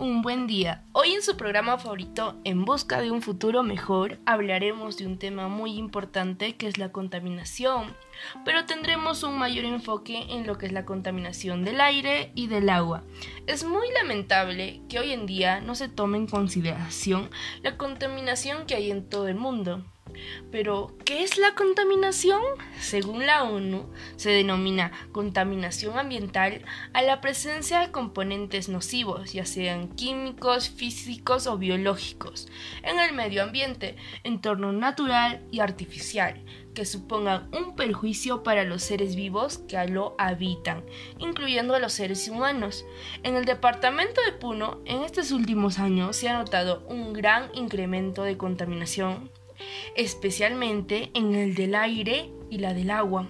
Un 0.00 0.22
buen 0.22 0.48
día. 0.48 0.82
Hoy 0.90 1.12
en 1.12 1.22
su 1.22 1.36
programa 1.36 1.78
favorito, 1.78 2.34
En 2.42 2.64
Busca 2.64 3.00
de 3.00 3.12
un 3.12 3.22
Futuro 3.22 3.62
Mejor, 3.62 4.18
hablaremos 4.26 4.96
de 4.96 5.06
un 5.06 5.18
tema 5.18 5.46
muy 5.46 5.76
importante 5.76 6.56
que 6.56 6.66
es 6.66 6.78
la 6.78 6.90
contaminación, 6.90 7.94
pero 8.44 8.64
tendremos 8.64 9.22
un 9.22 9.38
mayor 9.38 9.64
enfoque 9.64 10.26
en 10.30 10.48
lo 10.48 10.58
que 10.58 10.66
es 10.66 10.72
la 10.72 10.84
contaminación 10.84 11.64
del 11.64 11.80
aire 11.80 12.32
y 12.34 12.48
del 12.48 12.70
agua. 12.70 13.04
Es 13.46 13.62
muy 13.62 13.86
lamentable 13.92 14.82
que 14.88 14.98
hoy 14.98 15.12
en 15.12 15.26
día 15.26 15.60
no 15.60 15.76
se 15.76 15.88
tome 15.88 16.18
en 16.18 16.26
consideración 16.26 17.30
la 17.62 17.76
contaminación 17.76 18.66
que 18.66 18.74
hay 18.74 18.90
en 18.90 19.08
todo 19.08 19.28
el 19.28 19.36
mundo. 19.36 19.84
Pero, 20.50 20.94
¿qué 21.04 21.22
es 21.22 21.38
la 21.38 21.54
contaminación? 21.54 22.42
Según 22.80 23.26
la 23.26 23.44
ONU, 23.44 23.90
se 24.16 24.30
denomina 24.30 24.92
contaminación 25.12 25.98
ambiental 25.98 26.62
a 26.92 27.02
la 27.02 27.20
presencia 27.20 27.80
de 27.80 27.90
componentes 27.90 28.68
nocivos, 28.68 29.32
ya 29.32 29.44
sean 29.44 29.88
químicos, 29.88 30.70
físicos 30.70 31.46
o 31.46 31.58
biológicos, 31.58 32.48
en 32.82 32.98
el 32.98 33.14
medio 33.14 33.42
ambiente, 33.42 33.96
entorno 34.24 34.72
natural 34.72 35.42
y 35.50 35.60
artificial, 35.60 36.42
que 36.74 36.84
supongan 36.84 37.48
un 37.52 37.74
perjuicio 37.74 38.42
para 38.44 38.64
los 38.64 38.82
seres 38.82 39.16
vivos 39.16 39.58
que 39.58 39.84
lo 39.88 40.14
habitan, 40.18 40.84
incluyendo 41.18 41.74
a 41.74 41.80
los 41.80 41.92
seres 41.92 42.28
humanos. 42.28 42.84
En 43.22 43.34
el 43.34 43.44
departamento 43.44 44.20
de 44.22 44.32
Puno, 44.32 44.80
en 44.84 45.02
estos 45.02 45.32
últimos 45.32 45.78
años 45.78 46.16
se 46.16 46.28
ha 46.28 46.38
notado 46.38 46.86
un 46.88 47.12
gran 47.12 47.50
incremento 47.54 48.22
de 48.22 48.36
contaminación 48.36 49.30
especialmente 49.94 51.10
en 51.14 51.34
el 51.34 51.54
del 51.54 51.74
aire 51.74 52.30
y 52.50 52.58
la 52.58 52.74
del 52.74 52.90
agua. 52.90 53.28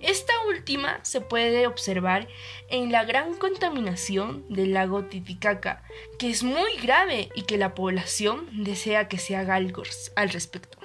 Esta 0.00 0.32
última 0.48 1.04
se 1.04 1.20
puede 1.20 1.66
observar 1.66 2.28
en 2.68 2.92
la 2.92 3.04
gran 3.04 3.34
contaminación 3.34 4.44
del 4.48 4.74
lago 4.74 5.04
Titicaca, 5.04 5.84
que 6.18 6.30
es 6.30 6.42
muy 6.42 6.76
grave 6.82 7.28
y 7.34 7.42
que 7.42 7.58
la 7.58 7.74
población 7.74 8.48
desea 8.52 9.08
que 9.08 9.18
se 9.18 9.36
haga 9.36 9.54
algo 9.54 9.82
al 10.16 10.30
respecto. 10.30 10.79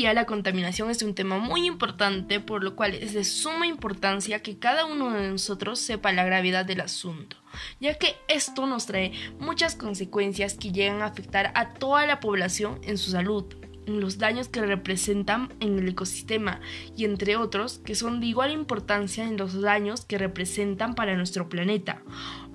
La 0.00 0.24
contaminación 0.24 0.90
es 0.90 1.02
un 1.02 1.14
tema 1.14 1.38
muy 1.38 1.66
importante, 1.66 2.40
por 2.40 2.64
lo 2.64 2.74
cual 2.74 2.94
es 2.94 3.12
de 3.12 3.24
suma 3.24 3.66
importancia 3.66 4.42
que 4.42 4.58
cada 4.58 4.86
uno 4.86 5.10
de 5.10 5.28
nosotros 5.28 5.78
sepa 5.78 6.12
la 6.12 6.24
gravedad 6.24 6.64
del 6.64 6.80
asunto, 6.80 7.36
ya 7.80 7.94
que 7.94 8.16
esto 8.28 8.66
nos 8.66 8.86
trae 8.86 9.12
muchas 9.38 9.76
consecuencias 9.76 10.54
que 10.54 10.72
llegan 10.72 11.02
a 11.02 11.06
afectar 11.06 11.52
a 11.54 11.74
toda 11.74 12.06
la 12.06 12.18
población 12.20 12.80
en 12.82 12.98
su 12.98 13.10
salud, 13.10 13.44
en 13.86 14.00
los 14.00 14.18
daños 14.18 14.48
que 14.48 14.62
representan 14.62 15.52
en 15.60 15.78
el 15.78 15.88
ecosistema 15.88 16.60
y 16.96 17.04
entre 17.04 17.36
otros 17.36 17.78
que 17.78 17.94
son 17.94 18.20
de 18.20 18.26
igual 18.26 18.52
importancia 18.52 19.24
en 19.24 19.36
los 19.36 19.60
daños 19.60 20.04
que 20.04 20.18
representan 20.18 20.94
para 20.94 21.16
nuestro 21.16 21.48
planeta. 21.48 22.02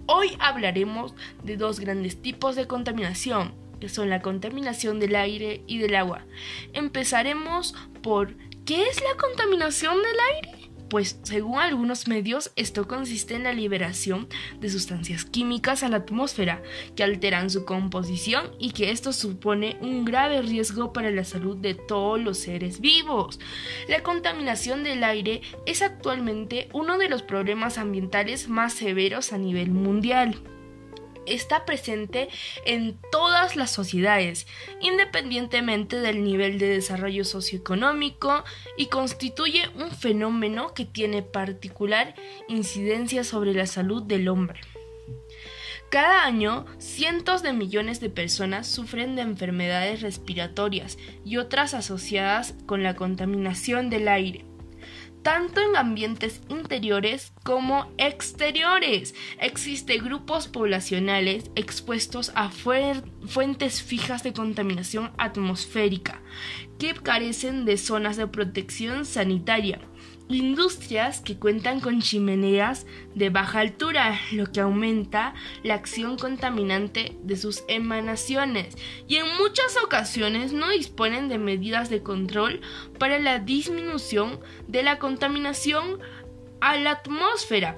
Hoy 0.08 0.36
hablaremos 0.40 1.16
de 1.44 1.58
dos 1.58 1.80
grandes 1.80 2.22
tipos 2.22 2.56
de 2.56 2.68
contaminación, 2.68 3.54
que 3.80 3.90
son 3.90 4.10
la 4.10 4.22
contaminación 4.22 5.00
del 5.00 5.16
aire 5.16 5.64
y 5.68 5.78
del 5.78 5.96
agua. 5.96 6.26
Empezaremos 6.74 7.76
por 8.02 8.36
¿qué 8.66 8.88
es 8.88 9.02
la 9.02 9.16
contaminación 9.18 9.98
del 9.98 10.20
aire? 10.36 10.66
Pues 10.90 11.20
según 11.24 11.60
algunos 11.60 12.08
medios 12.08 12.52
esto 12.56 12.88
consiste 12.88 13.36
en 13.36 13.44
la 13.44 13.54
liberación 13.54 14.28
de 14.60 14.70
sustancias 14.70 15.26
químicas 15.26 15.82
a 15.82 15.90
la 15.90 15.98
atmósfera 15.98 16.62
que 16.96 17.04
alteran 17.04 17.50
su 17.50 17.66
composición 17.66 18.52
y 18.60 18.72
que 18.72 18.92
esto 18.92 19.12
supone 19.12 19.78
un 19.82 20.06
grave 20.06 20.42
riesgo 20.42 20.94
para 20.94 21.10
la 21.10 21.24
salud 21.24 21.58
de 21.58 21.74
todos 21.74 22.20
los 22.20 22.38
seres 22.38 22.80
vivos. 22.82 23.40
La 23.90 24.04
contaminación 24.04 24.84
del 24.84 25.04
aire 25.04 25.42
es 25.66 25.82
actualmente 25.82 26.70
uno 26.72 26.98
de 26.98 27.10
los 27.10 27.24
problemas 27.24 27.78
ambientales 27.78 28.48
más 28.48 28.74
severos 28.74 29.34
a 29.34 29.38
nivel 29.38 29.72
mundial 29.72 30.40
está 31.26 31.66
presente 31.66 32.30
en 32.66 33.00
todas 33.12 33.56
las 33.56 33.72
sociedades, 33.72 34.48
independientemente 34.82 36.00
del 36.00 36.24
nivel 36.24 36.60
de 36.60 36.68
desarrollo 36.68 37.26
socioeconómico, 37.26 38.44
y 38.78 38.88
constituye 38.88 39.70
un 39.76 39.92
fenómeno 39.92 40.74
que 40.74 40.86
tiene 40.86 41.22
particular 41.22 42.16
incidencia 42.48 43.24
sobre 43.24 43.54
la 43.54 43.66
salud 43.66 44.04
del 44.04 44.28
hombre. 44.28 44.62
Cada 45.90 46.26
año, 46.26 46.66
cientos 46.78 47.42
de 47.42 47.54
millones 47.54 48.00
de 48.00 48.10
personas 48.10 48.68
sufren 48.68 49.16
de 49.16 49.22
enfermedades 49.22 50.02
respiratorias 50.02 50.98
y 51.24 51.38
otras 51.38 51.74
asociadas 51.74 52.56
con 52.66 52.84
la 52.84 52.96
contaminación 52.96 53.90
del 53.90 54.08
aire 54.08 54.46
tanto 55.26 55.60
en 55.60 55.76
ambientes 55.76 56.40
interiores 56.50 57.34
como 57.44 57.92
exteriores. 57.98 59.16
Existen 59.40 60.04
grupos 60.04 60.48
poblacionales 60.48 61.50
expuestos 61.56 62.32
a 62.36 62.52
fuentes 62.52 63.82
fijas 63.82 64.22
de 64.22 64.34
contaminación 64.34 65.14
atmosférica 65.18 66.22
que 66.78 66.94
carecen 66.94 67.66
de 67.66 67.78
zonas 67.78 68.18
de 68.18 68.28
protección 68.28 69.04
sanitaria 69.04 69.82
industrias 70.28 71.22
que 71.22 71.38
cuentan 71.38 71.80
con 71.80 72.02
chimeneas 72.02 72.86
de 73.14 73.30
baja 73.30 73.60
altura, 73.60 74.20
lo 74.32 74.52
que 74.52 74.60
aumenta 74.60 75.34
la 75.64 75.76
acción 75.76 76.18
contaminante 76.18 77.16
de 77.22 77.38
sus 77.38 77.64
emanaciones 77.68 78.76
y 79.08 79.18
en 79.18 79.28
muchas 79.38 79.78
ocasiones 79.84 80.52
no 80.52 80.70
disponen 80.70 81.30
de 81.30 81.38
medidas 81.38 81.90
de 81.90 82.02
control 82.02 82.62
para 82.98 83.20
la 83.20 83.40
disminución 83.40 84.40
de 84.68 84.84
la 84.84 84.98
contaminación 84.98 86.00
a 86.60 86.78
la 86.78 86.92
atmósfera. 86.92 87.78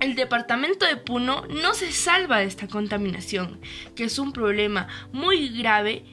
El 0.00 0.14
departamento 0.14 0.86
de 0.86 0.96
Puno 0.96 1.44
no 1.46 1.74
se 1.74 1.90
salva 1.90 2.38
de 2.38 2.44
esta 2.44 2.68
contaminación, 2.68 3.60
que 3.96 4.04
es 4.04 4.18
un 4.18 4.32
problema 4.32 4.86
muy 5.12 5.48
grave, 5.48 6.04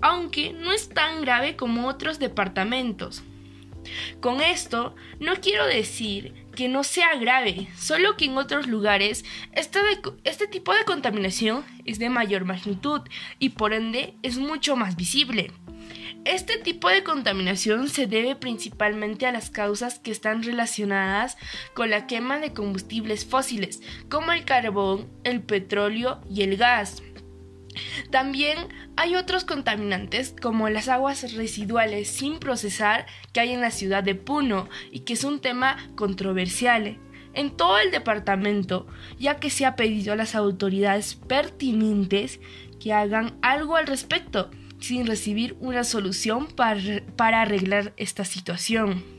aunque 0.00 0.52
no 0.54 0.72
es 0.72 0.88
tan 0.88 1.20
grave 1.20 1.56
como 1.56 1.88
otros 1.88 2.18
departamentos. 2.18 3.22
Con 4.20 4.40
esto 4.40 4.94
no 5.20 5.36
quiero 5.36 5.66
decir 5.66 6.34
que 6.54 6.68
no 6.68 6.82
sea 6.82 7.14
grave, 7.16 7.68
solo 7.76 8.16
que 8.16 8.24
en 8.24 8.36
otros 8.36 8.66
lugares 8.66 9.24
este, 9.52 9.78
este, 10.24 10.48
tipo 10.48 10.74
de 10.74 10.84
contaminación 10.84 11.64
es 11.84 11.98
de 11.98 12.10
mayor 12.10 12.44
magnitud 12.44 13.02
y 13.38 13.50
por 13.50 13.72
ende 13.72 14.14
es 14.22 14.38
mucho 14.38 14.74
más 14.74 14.96
visible. 14.96 15.52
Este 16.24 16.58
tipo 16.58 16.88
de 16.88 17.04
contaminación 17.04 17.88
se 17.88 18.06
debe 18.06 18.34
principalmente 18.34 19.26
a 19.26 19.32
las 19.32 19.50
causas 19.50 19.98
que 19.98 20.10
están 20.10 20.42
relacionadas 20.42 21.38
con 21.74 21.90
la 21.90 22.06
quema 22.06 22.38
de 22.38 22.52
combustibles 22.52 23.24
fósiles, 23.24 23.80
como 24.10 24.32
el 24.32 24.44
carbón, 24.44 25.08
el 25.24 25.40
petróleo 25.40 26.20
y 26.28 26.42
el 26.42 26.56
gas. 26.56 27.02
También 28.10 28.58
hay 28.96 29.16
otros 29.16 29.44
contaminantes 29.44 30.34
como 30.40 30.68
las 30.68 30.88
aguas 30.88 31.34
residuales 31.34 32.08
sin 32.08 32.38
procesar 32.38 33.06
que 33.32 33.40
hay 33.40 33.52
en 33.52 33.60
la 33.60 33.70
ciudad 33.70 34.02
de 34.02 34.14
Puno 34.14 34.68
y 34.90 35.00
que 35.00 35.14
es 35.14 35.24
un 35.24 35.40
tema 35.40 35.76
controversial 35.96 36.98
en 37.34 37.50
todo 37.56 37.78
el 37.78 37.90
departamento, 37.90 38.86
ya 39.18 39.38
que 39.38 39.50
se 39.50 39.66
ha 39.66 39.76
pedido 39.76 40.12
a 40.12 40.16
las 40.16 40.34
autoridades 40.34 41.14
pertinentes 41.14 42.40
que 42.80 42.92
hagan 42.92 43.36
algo 43.42 43.76
al 43.76 43.86
respecto 43.86 44.50
sin 44.80 45.06
recibir 45.06 45.56
una 45.60 45.84
solución 45.84 46.46
para, 46.46 47.02
para 47.16 47.42
arreglar 47.42 47.92
esta 47.96 48.24
situación. 48.24 49.17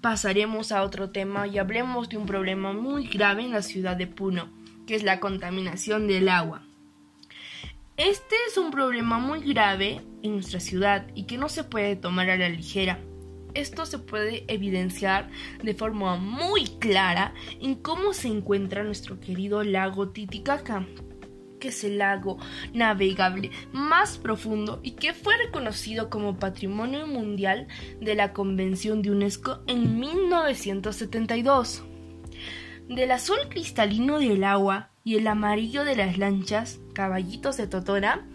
Pasaremos 0.00 0.72
a 0.72 0.82
otro 0.82 1.10
tema 1.10 1.46
y 1.46 1.58
hablemos 1.58 2.08
de 2.08 2.16
un 2.16 2.26
problema 2.26 2.72
muy 2.72 3.06
grave 3.06 3.42
en 3.42 3.52
la 3.52 3.62
ciudad 3.62 3.96
de 3.96 4.06
Puno, 4.06 4.48
que 4.86 4.94
es 4.94 5.02
la 5.02 5.20
contaminación 5.20 6.06
del 6.06 6.28
agua. 6.28 6.62
Este 7.96 8.36
es 8.48 8.58
un 8.58 8.70
problema 8.70 9.18
muy 9.18 9.40
grave 9.40 10.02
en 10.22 10.34
nuestra 10.34 10.60
ciudad 10.60 11.06
y 11.14 11.24
que 11.24 11.38
no 11.38 11.48
se 11.48 11.64
puede 11.64 11.96
tomar 11.96 12.30
a 12.30 12.36
la 12.36 12.48
ligera. 12.48 12.98
Esto 13.54 13.86
se 13.86 13.98
puede 13.98 14.44
evidenciar 14.48 15.30
de 15.62 15.74
forma 15.74 16.16
muy 16.16 16.66
clara 16.78 17.32
en 17.60 17.74
cómo 17.74 18.12
se 18.12 18.28
encuentra 18.28 18.84
nuestro 18.84 19.18
querido 19.18 19.62
lago 19.62 20.10
Titicaca, 20.10 20.86
que 21.58 21.68
es 21.68 21.84
el 21.84 21.98
lago 21.98 22.38
navegable 22.72 23.50
más 23.72 24.18
profundo 24.18 24.80
y 24.82 24.92
que 24.92 25.12
fue 25.12 25.36
reconocido 25.36 26.10
como 26.10 26.38
Patrimonio 26.38 27.06
Mundial 27.06 27.66
de 28.00 28.14
la 28.14 28.32
Convención 28.32 29.02
de 29.02 29.10
UNESCO 29.10 29.60
en 29.66 29.98
1972. 29.98 31.84
Del 32.88 33.10
azul 33.10 33.38
cristalino 33.48 34.18
del 34.18 34.44
agua 34.44 34.90
y 35.02 35.16
el 35.16 35.26
amarillo 35.26 35.84
de 35.84 35.96
las 35.96 36.18
lanchas, 36.18 36.80
caballitos 36.92 37.56
de 37.56 37.66
Totora, 37.66 38.26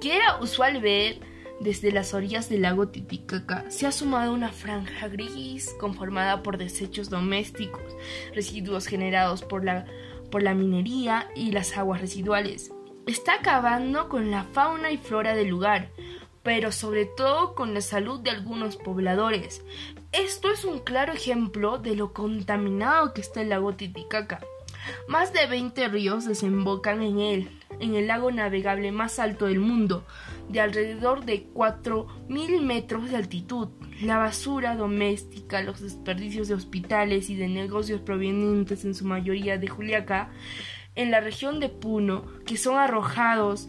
que 0.00 0.16
era 0.16 0.40
usual 0.40 0.80
ver 0.80 1.20
desde 1.60 1.92
las 1.92 2.14
orillas 2.14 2.48
del 2.48 2.62
lago 2.62 2.88
Titicaca, 2.88 3.70
se 3.70 3.86
ha 3.86 3.92
sumado 3.92 4.32
una 4.32 4.50
franja 4.50 5.08
gris 5.08 5.74
conformada 5.78 6.42
por 6.42 6.56
desechos 6.56 7.10
domésticos, 7.10 7.94
residuos 8.34 8.86
generados 8.86 9.42
por 9.42 9.64
la, 9.64 9.86
por 10.30 10.42
la 10.42 10.54
minería 10.54 11.28
y 11.34 11.52
las 11.52 11.76
aguas 11.76 12.00
residuales. 12.00 12.72
Está 13.06 13.34
acabando 13.34 14.08
con 14.08 14.30
la 14.30 14.44
fauna 14.44 14.90
y 14.90 14.96
flora 14.96 15.34
del 15.34 15.48
lugar, 15.48 15.90
pero 16.42 16.72
sobre 16.72 17.04
todo 17.04 17.54
con 17.54 17.74
la 17.74 17.80
salud 17.80 18.20
de 18.20 18.30
algunos 18.30 18.76
pobladores, 18.76 19.62
esto 20.12 20.50
es 20.50 20.64
un 20.64 20.80
claro 20.80 21.12
ejemplo 21.12 21.78
de 21.78 21.94
lo 21.94 22.12
contaminado 22.12 23.14
que 23.14 23.20
está 23.20 23.42
el 23.42 23.50
lago 23.50 23.74
Titicaca. 23.74 24.40
Más 25.06 25.32
de 25.32 25.46
20 25.46 25.88
ríos 25.88 26.24
desembocan 26.24 27.02
en 27.02 27.20
él, 27.20 27.50
en 27.78 27.94
el 27.94 28.06
lago 28.06 28.32
navegable 28.32 28.90
más 28.92 29.18
alto 29.18 29.46
del 29.46 29.60
mundo, 29.60 30.04
de 30.48 30.60
alrededor 30.60 31.24
de 31.24 31.46
4.000 31.52 32.60
metros 32.60 33.10
de 33.10 33.16
altitud. 33.16 33.68
La 34.00 34.16
basura 34.16 34.76
doméstica, 34.76 35.62
los 35.62 35.80
desperdicios 35.80 36.48
de 36.48 36.54
hospitales 36.54 37.28
y 37.28 37.36
de 37.36 37.48
negocios 37.48 38.00
provenientes 38.00 38.84
en 38.84 38.94
su 38.94 39.04
mayoría 39.04 39.58
de 39.58 39.68
Juliaca, 39.68 40.30
en 40.94 41.10
la 41.10 41.20
región 41.20 41.60
de 41.60 41.68
Puno, 41.68 42.24
que 42.46 42.56
son 42.56 42.78
arrojados 42.78 43.68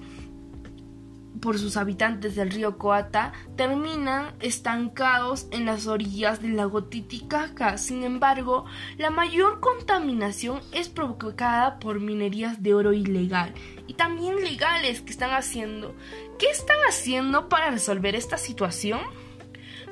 por 1.42 1.58
sus 1.58 1.76
habitantes 1.76 2.36
del 2.36 2.52
río 2.52 2.78
Coata 2.78 3.34
terminan 3.58 4.36
estancados 4.40 5.48
en 5.52 5.66
las 5.66 5.88
orillas 5.88 6.42
del 6.42 6.56
lago 6.56 6.84
Titicaca. 6.86 7.78
Sin 7.78 8.04
embargo, 8.04 8.66
la 8.98 9.10
mayor 9.10 9.60
contaminación 9.60 10.62
es 10.72 10.88
provocada 10.88 11.80
por 11.80 12.00
minerías 12.00 12.62
de 12.62 12.74
oro 12.76 12.94
ilegal 12.94 13.54
y 13.88 13.96
también 13.96 14.36
legales 14.42 15.02
que 15.02 15.12
están 15.12 15.32
haciendo. 15.32 15.96
¿Qué 16.38 16.48
están 16.48 16.78
haciendo 16.88 17.50
para 17.50 17.72
resolver 17.72 18.16
esta 18.16 18.38
situación? 18.38 19.00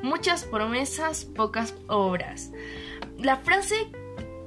Muchas 0.01 0.43
promesas, 0.45 1.25
pocas 1.25 1.75
obras. 1.87 2.51
La 3.17 3.37
frase 3.37 3.75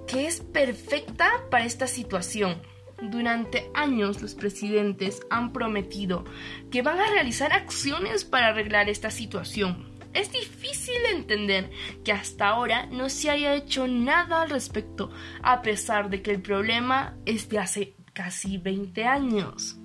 que 0.06 0.26
es 0.26 0.40
perfecta 0.40 1.30
para 1.50 1.64
esta 1.64 1.86
situación 1.86 2.60
durante 3.02 3.70
años 3.74 4.22
los 4.22 4.34
presidentes 4.34 5.20
han 5.28 5.52
prometido 5.52 6.24
que 6.70 6.82
van 6.82 7.00
a 7.00 7.10
realizar 7.10 7.52
acciones 7.52 8.24
para 8.24 8.48
arreglar 8.48 8.88
esta 8.88 9.10
situación. 9.10 9.90
Es 10.14 10.30
difícil 10.30 10.94
entender 11.10 11.70
que 12.04 12.12
hasta 12.12 12.48
ahora 12.48 12.86
no 12.86 13.08
se 13.08 13.30
haya 13.30 13.54
hecho 13.54 13.88
nada 13.88 14.42
al 14.42 14.50
respecto, 14.50 15.10
a 15.42 15.62
pesar 15.62 16.10
de 16.10 16.22
que 16.22 16.30
el 16.30 16.42
problema 16.42 17.16
es 17.24 17.48
de 17.48 17.58
hace 17.58 17.96
casi 18.12 18.58
20 18.58 19.04
años. 19.04 19.81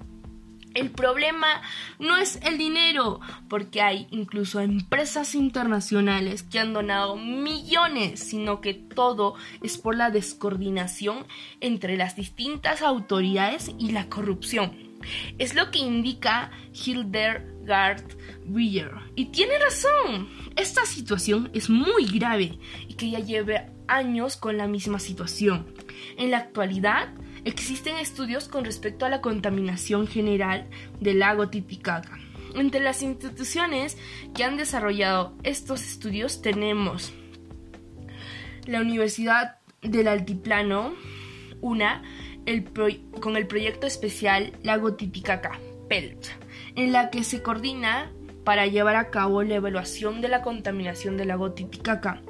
El 0.77 0.91
problema 0.91 1.63
no 1.97 2.17
es 2.17 2.39
el 2.43 2.59
dinero, 2.59 3.19
porque 3.49 3.81
hay 3.81 4.05
incluso 4.11 4.59
empresas 4.59 5.33
internacionales 5.33 6.43
que 6.43 6.59
han 6.59 6.71
donado 6.71 7.15
millones, 7.15 8.19
sino 8.19 8.61
que 8.61 8.75
todo 8.75 9.33
es 9.63 9.79
por 9.79 9.95
la 9.95 10.11
descoordinación 10.11 11.25
entre 11.61 11.97
las 11.97 12.15
distintas 12.15 12.83
autoridades 12.83 13.71
y 13.79 13.91
la 13.91 14.07
corrupción. 14.07 14.77
Es 15.39 15.55
lo 15.55 15.71
que 15.71 15.79
indica 15.79 16.51
Hildegard 16.73 18.03
Weyer. 18.45 18.91
Y 19.15 19.25
tiene 19.25 19.57
razón. 19.57 20.29
Esta 20.55 20.85
situación 20.85 21.49
es 21.55 21.71
muy 21.71 22.05
grave 22.05 22.59
y 22.87 22.93
que 22.93 23.09
ya 23.09 23.19
lleve 23.19 23.71
años 23.87 24.37
con 24.37 24.57
la 24.57 24.67
misma 24.67 24.99
situación. 24.99 25.65
En 26.17 26.29
la 26.29 26.37
actualidad, 26.37 27.09
Existen 27.45 27.97
estudios 27.97 28.47
con 28.47 28.65
respecto 28.65 29.05
a 29.05 29.09
la 29.09 29.21
contaminación 29.21 30.07
general 30.07 30.67
del 30.99 31.19
lago 31.19 31.49
Titicaca. 31.49 32.17
Entre 32.55 32.79
las 32.79 33.03
instituciones 33.03 33.97
que 34.33 34.43
han 34.43 34.57
desarrollado 34.57 35.35
estos 35.43 35.81
estudios 35.83 36.41
tenemos 36.41 37.13
la 38.65 38.81
Universidad 38.81 39.57
del 39.81 40.07
Altiplano, 40.07 40.93
una, 41.61 42.03
con 43.21 43.37
el 43.37 43.47
proyecto 43.47 43.87
especial 43.87 44.53
Lago 44.63 44.95
Titicaca, 44.95 45.59
PELT, 45.87 46.27
en 46.75 46.91
la 46.91 47.09
que 47.09 47.23
se 47.23 47.41
coordina 47.41 48.11
para 48.43 48.67
llevar 48.67 48.95
a 48.95 49.09
cabo 49.09 49.43
la 49.43 49.55
evaluación 49.55 50.21
de 50.21 50.29
la 50.29 50.41
contaminación 50.41 51.17
del 51.17 51.29
lago 51.29 51.51
Titicaca, 51.51 52.21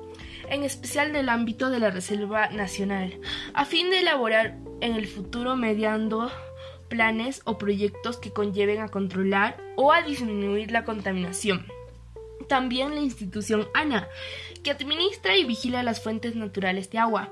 en 0.50 0.64
especial 0.64 1.14
del 1.14 1.30
ámbito 1.30 1.70
de 1.70 1.80
la 1.80 1.90
Reserva 1.90 2.50
Nacional, 2.50 3.20
a 3.54 3.66
fin 3.66 3.90
de 3.90 4.00
elaborar 4.00 4.58
en 4.82 4.96
el 4.96 5.08
futuro 5.08 5.56
mediando 5.56 6.32
planes 6.88 7.42
o 7.46 7.58
proyectos 7.58 8.18
que 8.18 8.32
conlleven 8.32 8.82
a 8.82 8.90
controlar 8.90 9.58
o 9.76 9.92
a 9.92 10.02
disminuir 10.02 10.72
la 10.72 10.86
contaminación. 10.86 11.66
También 12.48 12.96
la 12.96 13.02
institución 13.02 13.68
ANA, 13.74 14.08
que 14.64 14.72
administra 14.72 15.36
y 15.36 15.44
vigila 15.44 15.84
las 15.84 16.02
fuentes 16.02 16.36
naturales 16.36 16.90
de 16.90 17.00
agua, 17.00 17.30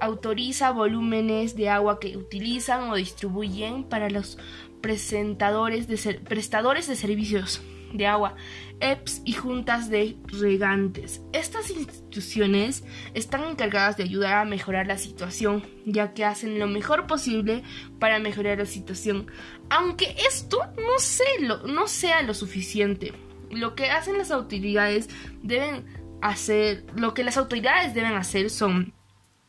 autoriza 0.00 0.70
volúmenes 0.70 1.56
de 1.56 1.68
agua 1.68 1.98
que 1.98 2.16
utilizan 2.16 2.90
o 2.90 2.96
distribuyen 2.96 3.84
para 3.84 4.08
los 4.08 4.38
presentadores 4.80 5.88
de 5.88 6.20
prestadores 6.20 6.86
de 6.86 6.96
servicios 6.96 7.60
de 7.92 8.06
agua, 8.06 8.34
EPS 8.80 9.22
y 9.24 9.32
juntas 9.32 9.90
de 9.90 10.16
regantes. 10.26 11.22
Estas 11.32 11.70
instituciones 11.70 12.84
están 13.14 13.44
encargadas 13.44 13.96
de 13.96 14.04
ayudar 14.04 14.34
a 14.34 14.44
mejorar 14.44 14.86
la 14.86 14.98
situación, 14.98 15.64
ya 15.86 16.12
que 16.14 16.24
hacen 16.24 16.58
lo 16.58 16.66
mejor 16.66 17.06
posible 17.06 17.62
para 17.98 18.18
mejorar 18.18 18.58
la 18.58 18.66
situación, 18.66 19.26
aunque 19.70 20.16
esto 20.28 20.58
no, 20.76 21.56
no 21.66 21.88
sea 21.88 22.22
lo 22.22 22.34
suficiente. 22.34 23.12
Lo 23.50 23.74
que 23.74 23.90
hacen 23.90 24.18
las 24.18 24.30
autoridades 24.30 25.08
deben 25.42 25.84
hacer, 26.22 26.84
lo 26.96 27.14
que 27.14 27.24
las 27.24 27.36
autoridades 27.36 27.94
deben 27.94 28.14
hacer 28.14 28.50
son 28.50 28.94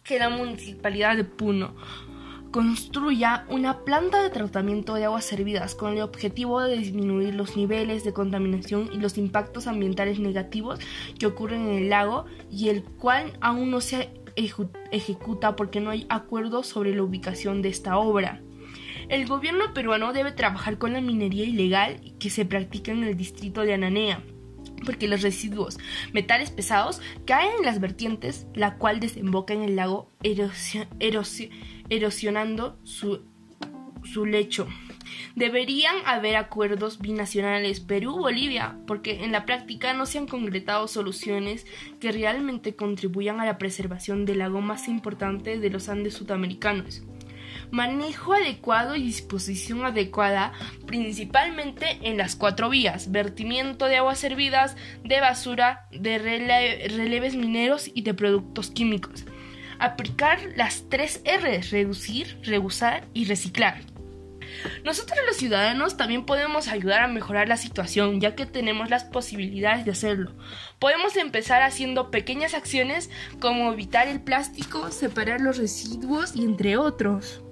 que 0.04 0.20
la 0.20 0.30
municipalidad 0.30 1.16
de 1.16 1.24
Puno 1.24 1.76
construya 2.54 3.46
una 3.50 3.80
planta 3.80 4.22
de 4.22 4.30
tratamiento 4.30 4.94
de 4.94 5.06
aguas 5.06 5.26
servidas 5.26 5.74
con 5.74 5.94
el 5.94 6.04
objetivo 6.04 6.62
de 6.62 6.78
disminuir 6.78 7.34
los 7.34 7.58
niveles 7.58 8.04
de 8.04 8.14
contaminación 8.14 8.92
y 8.94 8.98
los 8.98 9.18
impactos 9.18 9.66
ambientales 9.66 10.20
negativos 10.20 10.80
que 11.18 11.26
ocurren 11.26 11.68
en 11.68 11.80
el 11.80 11.90
lago 11.90 12.26
y 12.52 12.70
el 12.70 12.84
cual 12.84 13.34
aún 13.42 13.72
no 13.72 13.82
se 13.82 14.12
ejecuta 14.36 15.56
porque 15.56 15.82
no 15.82 15.90
hay 15.90 16.06
acuerdo 16.10 16.62
sobre 16.62 16.94
la 16.94 17.02
ubicación 17.02 17.64
de 17.64 17.70
esta 17.70 17.98
obra. 17.98 18.40
El 19.10 19.26
gobierno 19.26 19.74
peruano 19.74 20.14
debe 20.14 20.32
trabajar 20.32 20.78
con 20.78 20.94
la 20.94 21.02
minería 21.02 21.46
ilegal 21.46 22.14
que 22.20 22.30
se 22.30 22.46
practica 22.46 22.92
en 22.92 23.04
el 23.04 23.18
distrito 23.18 23.62
de 23.62 23.74
Ananea 23.74 24.24
porque 24.84 25.08
los 25.08 25.22
residuos 25.22 25.78
metales 26.14 26.52
pesados 26.52 27.02
caen 27.26 27.52
en 27.60 27.66
las 27.66 27.80
vertientes, 27.80 28.48
la 28.54 28.78
cual 28.78 29.00
desemboca 29.00 29.54
en 29.54 29.64
el 29.64 29.76
lago 29.76 30.10
erosionando 31.90 32.80
su, 32.84 33.22
su 34.04 34.26
lecho. 34.26 34.68
Deberían 35.36 35.96
haber 36.06 36.36
acuerdos 36.36 37.00
binacionales 37.00 37.80
Perú-Bolivia, 37.80 38.78
porque 38.88 39.24
en 39.24 39.32
la 39.32 39.46
práctica 39.46 39.94
no 39.94 40.06
se 40.06 40.20
han 40.20 40.28
concretado 40.28 40.88
soluciones 40.88 41.66
que 42.00 42.12
realmente 42.12 42.76
contribuyan 42.76 43.40
a 43.40 43.46
la 43.46 43.58
preservación 43.58 44.26
del 44.26 44.40
lago 44.40 44.62
más 44.62 44.88
importante 44.88 45.60
de 45.60 45.70
los 45.70 45.90
Andes 45.90 46.14
sudamericanos 46.14 47.04
manejo 47.74 48.34
adecuado 48.34 48.96
y 48.96 49.02
disposición 49.02 49.84
adecuada 49.84 50.54
principalmente 50.86 51.98
en 52.04 52.18
las 52.18 52.36
cuatro 52.36 52.70
vías, 52.70 53.12
vertimiento 53.12 53.88
de 53.88 53.98
aguas 53.98 54.20
servidas, 54.20 54.78
de 55.04 55.20
basura, 55.20 55.88
de 55.92 56.20
releves 56.20 57.36
mineros 57.36 57.90
y 57.92 58.04
de 58.04 58.14
productos 58.14 58.70
químicos. 58.70 59.26
Aplicar 59.80 60.40
las 60.56 60.88
tres 60.88 61.22
R, 61.26 61.64
reducir, 61.64 62.40
reusar 62.44 63.08
y 63.16 63.26
reciclar. 63.26 63.82
Nosotros 64.86 65.18
los 65.26 65.38
ciudadanos 65.38 65.98
también 65.98 66.26
podemos 66.26 66.68
ayudar 66.68 67.02
a 67.02 67.08
mejorar 67.08 67.48
la 67.50 67.58
situación, 67.58 68.22
ya 68.22 68.36
que 68.36 68.46
tenemos 68.46 68.92
las 68.92 69.04
posibilidades 69.04 69.84
de 69.84 69.92
hacerlo. 69.92 70.32
Podemos 70.78 71.18
empezar 71.18 71.64
haciendo 71.64 72.12
pequeñas 72.12 72.54
acciones 72.54 73.10
como 73.42 73.74
evitar 73.74 74.08
el 74.08 74.22
plástico, 74.22 74.92
separar 74.92 75.42
los 75.42 75.58
residuos 75.58 76.36
y 76.36 76.44
entre 76.44 76.78
otros. 76.78 77.43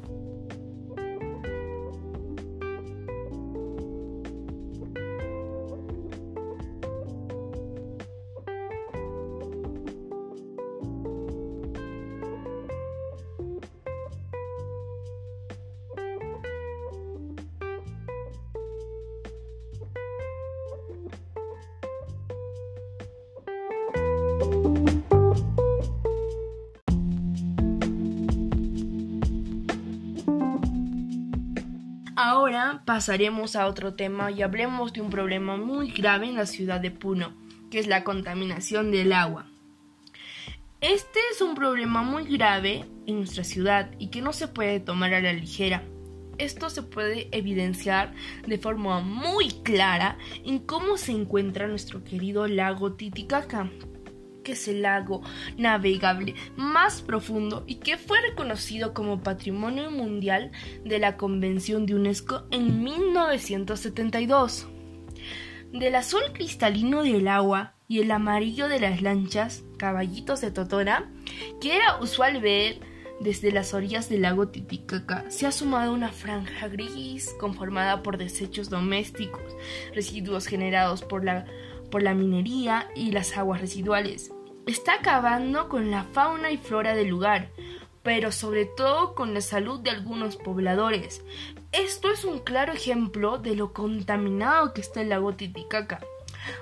Pasaremos 32.85 33.55
a 33.55 33.67
otro 33.67 33.93
tema 33.93 34.31
y 34.31 34.41
hablemos 34.41 34.93
de 34.93 35.01
un 35.01 35.09
problema 35.09 35.57
muy 35.57 35.91
grave 35.91 36.27
en 36.27 36.35
la 36.35 36.45
ciudad 36.45 36.79
de 36.79 36.91
Puno, 36.91 37.33
que 37.69 37.79
es 37.79 37.87
la 37.87 38.03
contaminación 38.03 38.91
del 38.91 39.13
agua. 39.13 39.47
Este 40.79 41.19
es 41.31 41.41
un 41.41 41.55
problema 41.55 42.03
muy 42.03 42.25
grave 42.25 42.85
en 43.05 43.17
nuestra 43.17 43.43
ciudad 43.43 43.91
y 43.99 44.07
que 44.07 44.21
no 44.21 44.33
se 44.33 44.47
puede 44.47 44.79
tomar 44.79 45.13
a 45.13 45.21
la 45.21 45.33
ligera. 45.33 45.83
Esto 46.37 46.69
se 46.69 46.81
puede 46.81 47.29
evidenciar 47.31 48.13
de 48.47 48.57
forma 48.57 48.99
muy 48.99 49.49
clara 49.63 50.17
en 50.43 50.59
cómo 50.59 50.97
se 50.97 51.11
encuentra 51.11 51.67
nuestro 51.67 52.03
querido 52.03 52.47
lago 52.47 52.93
Titicaca, 52.93 53.69
que 54.43 54.53
es 54.53 54.67
el 54.67 54.81
lago 54.81 55.21
navegable 55.57 56.35
más 56.55 57.01
profundo 57.01 57.63
y 57.67 57.75
que 57.75 57.97
fue 57.97 58.21
reconocido 58.21 58.93
como 58.93 59.21
Patrimonio 59.23 59.91
Mundial 59.91 60.51
de 60.83 60.99
la 60.99 61.17
Convención 61.17 61.85
de 61.85 61.95
UNESCO 61.95 62.43
en 62.51 62.83
1972. 62.83 64.67
Del 65.71 65.95
azul 65.95 66.21
cristalino 66.33 67.03
del 67.03 67.27
agua 67.27 67.75
y 67.87 67.99
el 67.99 68.11
amarillo 68.11 68.67
de 68.67 68.79
las 68.79 69.01
lanchas, 69.01 69.63
caballitos 69.77 70.41
de 70.41 70.51
Totora, 70.51 71.09
que 71.61 71.75
era 71.75 71.99
usual 71.99 72.41
ver 72.41 72.79
desde 73.21 73.51
las 73.51 73.73
orillas 73.73 74.09
del 74.09 74.23
lago 74.23 74.47
Titicaca, 74.47 75.29
se 75.29 75.45
ha 75.45 75.51
sumado 75.51 75.93
una 75.93 76.11
franja 76.11 76.67
gris 76.67 77.35
conformada 77.39 78.01
por 78.01 78.17
desechos 78.17 78.69
domésticos, 78.69 79.55
residuos 79.93 80.47
generados 80.47 81.03
por 81.03 81.23
la 81.23 81.45
por 81.91 82.01
la 82.01 82.15
minería 82.15 82.89
y 82.95 83.11
las 83.11 83.37
aguas 83.37 83.61
residuales. 83.61 84.31
Está 84.65 84.95
acabando 84.95 85.69
con 85.69 85.91
la 85.91 86.05
fauna 86.05 86.49
y 86.49 86.57
flora 86.57 86.95
del 86.95 87.09
lugar, 87.09 87.49
pero 88.01 88.31
sobre 88.31 88.65
todo 88.65 89.13
con 89.13 89.35
la 89.35 89.41
salud 89.41 89.79
de 89.81 89.91
algunos 89.91 90.37
pobladores. 90.37 91.23
Esto 91.71 92.09
es 92.11 92.25
un 92.25 92.39
claro 92.39 92.73
ejemplo 92.73 93.37
de 93.37 93.55
lo 93.55 93.73
contaminado 93.73 94.73
que 94.73 94.81
está 94.81 95.01
el 95.01 95.09
lago 95.09 95.33
Titicaca. 95.33 95.99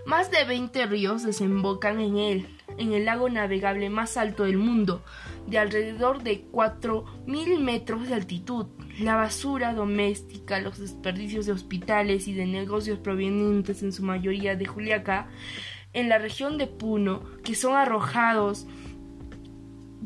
Más 0.06 0.32
de 0.32 0.44
20 0.44 0.86
ríos 0.88 1.24
desembocan 1.24 2.00
en 2.00 2.18
él, 2.18 2.48
en 2.78 2.94
el 2.94 3.06
lago 3.06 3.30
navegable 3.30 3.90
más 3.90 4.18
alto 4.18 4.44
del 4.44 4.58
mundo, 4.58 5.04
de 5.48 5.58
alrededor 5.58 6.24
de 6.24 6.46
4.000 6.52 7.60
metros 7.60 8.08
de 8.08 8.16
altitud. 8.16 8.68
La 9.00 9.16
basura 9.16 9.74
doméstica, 9.74 10.60
los 10.60 10.80
desperdicios 10.80 11.46
de 11.46 11.54
hospitales 11.54 12.28
y 12.28 12.34
de 12.34 12.46
negocios 12.46 13.00
provenientes 13.00 13.84
en 13.84 13.94
su 13.94 14.04
mayoría 14.04 14.56
de 14.56 14.66
Juliaca, 14.66 15.30
en 15.94 16.10
la 16.10 16.20
región 16.20 16.58
de 16.58 16.68
Puno, 16.68 17.24
que 17.44 17.56
son 17.56 17.76
arrojados 17.76 18.68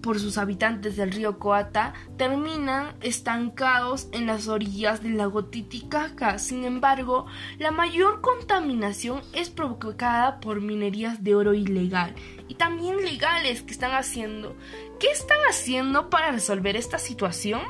por 0.03 0.19
sus 0.19 0.37
habitantes 0.37 0.97
del 0.97 1.11
río 1.11 1.39
Coata 1.39 1.93
terminan 2.17 2.93
estancados 3.01 4.09
en 4.11 4.27
las 4.27 4.49
orillas 4.49 5.01
del 5.01 5.17
lago 5.17 5.45
Titicaca. 5.45 6.37
Sin 6.37 6.65
embargo, 6.65 7.25
la 7.57 7.71
mayor 7.71 8.19
contaminación 8.21 9.21
es 9.31 9.49
provocada 9.49 10.41
por 10.41 10.61
minerías 10.61 11.23
de 11.23 11.35
oro 11.35 11.53
ilegal 11.53 12.13
y 12.49 12.55
también 12.55 12.97
legales 12.97 13.63
que 13.63 13.71
están 13.71 13.93
haciendo. 13.93 14.55
¿Qué 14.99 15.09
están 15.09 15.39
haciendo 15.49 16.09
para 16.09 16.31
resolver 16.31 16.75
esta 16.75 16.99
situación? 16.99 17.61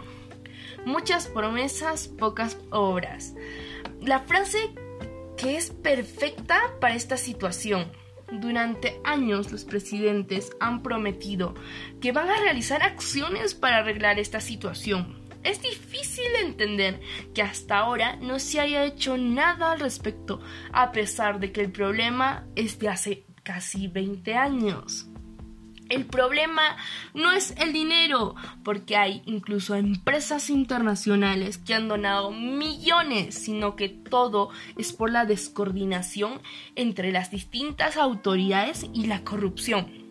Muchas 0.86 1.28
promesas, 1.28 2.08
pocas 2.08 2.58
obras. 2.72 3.36
La 4.02 4.20
frase 4.20 4.74
que 5.38 5.56
es 5.56 5.70
perfecta 5.70 6.60
para 6.82 6.96
esta 6.96 7.16
situación 7.16 7.86
durante 8.40 9.00
años 9.04 9.52
los 9.52 9.66
presidentes 9.66 10.52
han 10.60 10.84
prometido 10.84 11.54
que 12.02 12.12
van 12.12 12.30
a 12.30 12.40
realizar 12.40 12.84
acciones 12.84 13.54
para 13.54 13.78
arreglar 13.78 14.20
esta 14.20 14.40
situación. 14.40 15.22
Es 15.44 15.62
difícil 15.62 16.26
entender 16.42 17.02
que 17.34 17.42
hasta 17.42 17.78
ahora 17.78 18.16
no 18.16 18.40
se 18.40 18.62
haya 18.62 18.86
hecho 18.86 19.18
nada 19.18 19.74
al 19.74 19.80
respecto, 19.80 20.40
a 20.72 20.92
pesar 20.92 21.40
de 21.40 21.52
que 21.52 21.62
el 21.62 21.72
problema 21.72 22.48
es 22.56 22.80
de 22.80 22.90
hace 22.90 23.26
casi 23.44 23.88
20 23.88 24.36
años. 24.36 25.10
El 25.90 26.06
problema 26.06 26.78
no 27.14 27.32
es 27.32 27.54
el 27.58 27.74
dinero, 27.74 28.36
porque 28.64 28.96
hay 28.96 29.22
incluso 29.26 29.76
empresas 29.76 30.50
internacionales 30.50 31.58
que 31.58 31.74
han 31.74 31.88
donado 31.88 32.32
millones, 32.32 33.36
sino 33.36 33.76
que 33.76 33.90
todo 33.90 34.50
es 34.78 34.94
por 34.94 35.12
la 35.12 35.26
descoordinación 35.26 36.42
entre 36.76 37.12
las 37.12 37.32
distintas 37.32 37.98
autoridades 37.98 38.86
y 38.94 39.08
la 39.08 39.24
corrupción. 39.24 40.04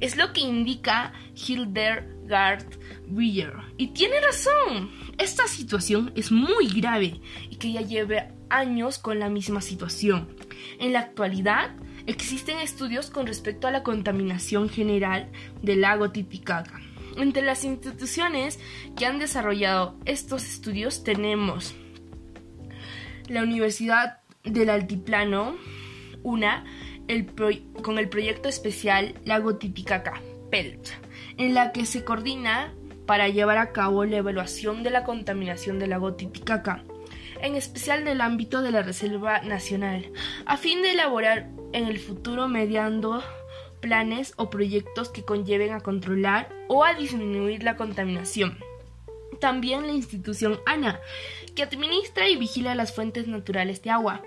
Es 0.00 0.16
lo 0.16 0.32
que 0.32 0.40
indica 0.40 1.12
Hildegard 1.34 2.66
Weyer. 3.08 3.52
Y 3.76 3.88
tiene 3.88 4.20
razón. 4.20 4.90
Esta 5.18 5.46
situación 5.46 6.12
es 6.16 6.32
muy 6.32 6.68
grave 6.68 7.20
y 7.50 7.56
que 7.56 7.72
ya 7.72 7.82
lleve 7.82 8.32
años 8.48 8.98
con 8.98 9.18
la 9.18 9.28
misma 9.28 9.60
situación. 9.60 10.28
En 10.78 10.92
la 10.92 11.00
actualidad, 11.00 11.74
Existen 12.10 12.58
estudios 12.58 13.08
con 13.08 13.28
respecto 13.28 13.68
a 13.68 13.70
la 13.70 13.84
contaminación 13.84 14.68
general 14.68 15.30
del 15.62 15.82
lago 15.82 16.10
Titicaca. 16.10 16.80
Entre 17.16 17.40
las 17.40 17.62
instituciones 17.62 18.58
que 18.96 19.06
han 19.06 19.20
desarrollado 19.20 19.96
estos 20.06 20.42
estudios 20.42 21.04
tenemos 21.04 21.72
la 23.28 23.44
Universidad 23.44 24.18
del 24.42 24.70
Altiplano, 24.70 25.54
una, 26.24 26.64
con 27.80 27.96
el 27.96 28.08
proyecto 28.08 28.48
especial 28.48 29.14
Lago 29.24 29.58
Titicaca, 29.58 30.20
PELT, 30.50 30.88
en 31.36 31.54
la 31.54 31.70
que 31.70 31.86
se 31.86 32.04
coordina 32.04 32.74
para 33.06 33.28
llevar 33.28 33.58
a 33.58 33.70
cabo 33.70 34.04
la 34.04 34.16
evaluación 34.16 34.82
de 34.82 34.90
la 34.90 35.04
contaminación 35.04 35.78
del 35.78 35.90
lago 35.90 36.14
Titicaca 36.14 36.82
en 37.42 37.54
especial 37.54 38.04
del 38.04 38.20
ámbito 38.20 38.60
de 38.60 38.70
la 38.70 38.82
Reserva 38.82 39.40
Nacional, 39.40 40.12
a 40.44 40.58
fin 40.58 40.82
de 40.82 40.92
elaborar 40.92 41.48
en 41.72 41.86
el 41.86 41.98
futuro 41.98 42.48
mediando 42.48 43.22
planes 43.80 44.34
o 44.36 44.50
proyectos 44.50 45.08
que 45.08 45.24
conlleven 45.24 45.72
a 45.72 45.80
controlar 45.80 46.48
o 46.68 46.84
a 46.84 46.94
disminuir 46.94 47.62
la 47.62 47.76
contaminación. 47.76 48.58
También 49.40 49.86
la 49.86 49.92
institución 49.92 50.60
ANA, 50.66 51.00
que 51.54 51.62
administra 51.62 52.28
y 52.28 52.36
vigila 52.36 52.74
las 52.74 52.94
fuentes 52.94 53.26
naturales 53.26 53.82
de 53.82 53.90
agua, 53.90 54.22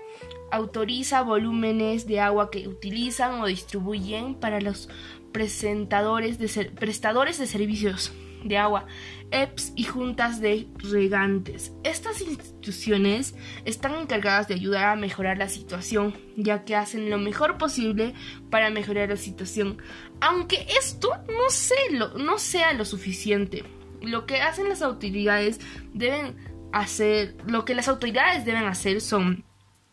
autoriza 0.50 1.22
volúmenes 1.22 2.06
de 2.06 2.20
agua 2.20 2.50
que 2.50 2.66
utilizan 2.66 3.40
o 3.40 3.46
distribuyen 3.46 4.34
para 4.34 4.60
los 4.60 4.88
prestadores 5.32 6.38
de 6.38 7.46
servicios 7.46 8.12
de 8.44 8.58
agua, 8.58 8.86
EPS 9.30 9.72
y 9.74 9.84
juntas 9.84 10.40
de 10.40 10.68
regantes. 10.76 11.72
Estas 11.82 12.20
instituciones 12.20 13.34
están 13.64 13.94
encargadas 13.94 14.48
de 14.48 14.54
ayudar 14.54 14.84
a 14.84 14.96
mejorar 14.96 15.38
la 15.38 15.48
situación, 15.48 16.14
ya 16.36 16.64
que 16.64 16.76
hacen 16.76 17.10
lo 17.10 17.18
mejor 17.18 17.58
posible 17.58 18.14
para 18.50 18.70
mejorar 18.70 19.08
la 19.08 19.16
situación, 19.16 19.78
aunque 20.20 20.66
esto 20.78 21.10
no, 21.28 22.08
no 22.18 22.38
sea 22.38 22.72
lo 22.74 22.84
suficiente. 22.84 23.64
Lo 24.00 24.26
que 24.26 24.40
hacen 24.40 24.68
las 24.68 24.82
autoridades 24.82 25.60
deben 25.92 26.36
hacer, 26.72 27.36
lo 27.46 27.64
que 27.64 27.74
las 27.74 27.88
autoridades 27.88 28.44
deben 28.44 28.64
hacer 28.64 29.00
son 29.00 29.44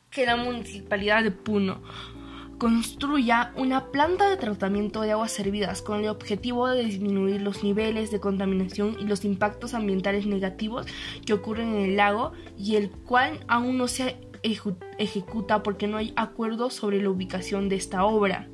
que 0.10 0.26
la 0.26 0.36
municipalidad 0.36 1.24
de 1.24 1.32
Puno 1.32 1.82
construya 2.62 3.54
una 3.56 3.88
planta 3.88 4.30
de 4.30 4.38
tratamiento 4.38 5.02
de 5.02 5.14
aguas 5.14 5.32
servidas 5.32 5.82
con 5.82 6.02
el 6.02 6.10
objetivo 6.10 6.68
de 6.68 6.86
disminuir 6.86 7.42
los 7.42 7.64
niveles 7.64 8.12
de 8.12 8.20
contaminación 8.20 8.98
y 9.00 9.06
los 9.06 9.26
impactos 9.26 9.74
ambientales 9.74 10.28
negativos 10.28 10.86
que 11.26 11.34
ocurren 11.34 11.74
en 11.74 11.82
el 11.86 11.98
lago 11.98 12.34
y 12.60 12.76
el 12.76 12.92
cual 12.92 13.40
aún 13.48 13.80
no 13.80 13.88
se 13.88 14.16
ejecuta 14.44 15.64
porque 15.64 15.88
no 15.88 15.98
hay 15.98 16.14
acuerdo 16.16 16.70
sobre 16.70 17.02
la 17.02 17.10
ubicación 17.10 17.68
de 17.68 17.78
esta 17.78 18.06
obra. 18.06 18.48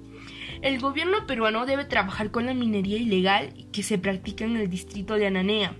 El 0.61 0.79
gobierno 0.79 1.27
peruano 1.27 1.65
debe 1.65 1.83
trabajar 1.83 2.31
con 2.31 2.45
la 2.45 2.53
minería 2.53 2.97
ilegal 2.97 3.67
que 3.73 3.83
se 3.83 3.97
practica 3.97 4.45
en 4.45 4.55
el 4.55 4.69
distrito 4.69 5.15
de 5.15 5.27
Ananea, 5.27 5.75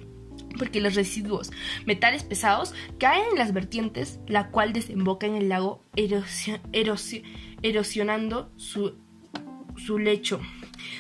porque 0.58 0.82
los 0.82 0.96
residuos 0.96 1.52
metales 1.86 2.24
pesados 2.24 2.74
caen 3.00 3.24
en 3.32 3.38
las 3.38 3.54
vertientes, 3.54 4.20
la 4.28 4.50
cual 4.50 4.74
desemboca 4.74 5.28
en 5.28 5.36
el 5.36 5.48
lago 5.48 5.82
erosionando 7.62 8.52
su, 8.56 8.96
su 9.76 10.00
lecho. 10.00 10.40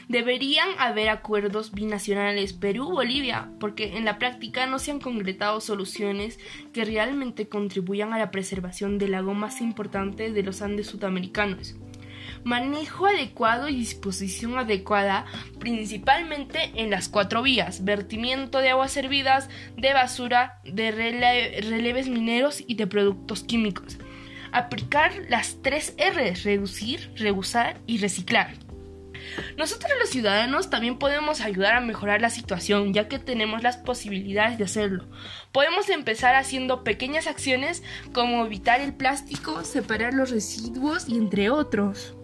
Deberían 0.07 0.69
haber 0.79 1.09
acuerdos 1.09 1.71
binacionales 1.71 2.53
Perú-Bolivia, 2.53 3.51
porque 3.59 3.97
en 3.97 4.05
la 4.05 4.17
práctica 4.17 4.65
no 4.65 4.79
se 4.79 4.91
han 4.91 4.99
concretado 4.99 5.59
soluciones 5.61 6.39
que 6.73 6.85
realmente 6.85 7.49
contribuyan 7.49 8.13
a 8.13 8.17
la 8.17 8.31
preservación 8.31 8.97
del 8.97 9.11
lago 9.11 9.33
más 9.33 9.61
importante 9.61 10.31
de 10.31 10.43
los 10.43 10.61
Andes 10.61 10.87
sudamericanos 10.87 11.75
manejo 12.43 13.05
adecuado 13.05 13.67
y 13.67 13.75
disposición 13.75 14.57
adecuada 14.57 15.25
principalmente 15.59 16.71
en 16.75 16.89
las 16.89 17.09
cuatro 17.09 17.41
vías, 17.41 17.83
vertimiento 17.83 18.59
de 18.59 18.69
aguas 18.69 18.91
servidas, 18.91 19.49
de 19.75 19.93
basura, 19.93 20.61
de 20.63 20.91
releves 20.91 22.07
mineros 22.07 22.63
y 22.65 22.75
de 22.75 22.87
productos 22.87 23.43
químicos. 23.43 23.97
Aplicar 24.57 25.11
las 25.29 25.61
tres 25.61 25.93
R, 25.97 26.33
reducir, 26.43 27.11
reusar 27.15 27.77
y 27.85 27.99
reciclar. 27.99 28.55
Nosotros 29.55 29.91
los 29.99 30.09
ciudadanos 30.09 30.71
también 30.71 30.97
podemos 30.97 31.41
ayudar 31.41 31.75
a 31.75 31.79
mejorar 31.79 32.21
la 32.21 32.31
situación, 32.31 32.91
ya 32.91 33.07
que 33.07 33.19
tenemos 33.19 33.61
las 33.61 33.77
posibilidades 33.77 34.57
de 34.57 34.63
hacerlo. 34.63 35.05
Podemos 35.51 35.89
empezar 35.89 36.33
haciendo 36.33 36.83
pequeñas 36.83 37.27
acciones 37.27 37.83
como 38.13 38.43
evitar 38.47 38.81
el 38.81 38.95
plástico, 38.95 39.63
separar 39.63 40.15
los 40.15 40.31
residuos 40.31 41.07
y 41.07 41.17
entre 41.17 41.51
otros. 41.51 42.16